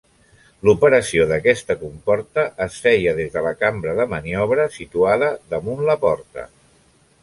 L'operació 0.69 1.27
d'aquesta 1.31 1.75
comporta 1.83 2.47
es 2.67 2.79
feia 2.87 3.15
des 3.21 3.31
de 3.37 3.45
la 3.49 3.55
cambra 3.63 3.97
de 4.03 4.11
maniobra 4.17 4.69
situada 4.81 5.33
damunt 5.57 5.89
la 5.93 6.03
porta. 6.09 6.53